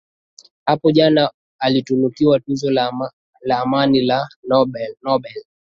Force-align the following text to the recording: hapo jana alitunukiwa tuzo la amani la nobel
hapo 0.65 0.91
jana 0.91 1.31
alitunukiwa 1.59 2.39
tuzo 2.39 2.71
la 2.71 2.91
amani 3.61 4.01
la 4.01 4.29
nobel 5.03 5.43